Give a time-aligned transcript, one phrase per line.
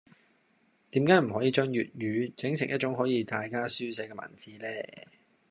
[0.89, 4.67] 點解唔可以將粵語整成一種可以大家書寫嘅文字呢?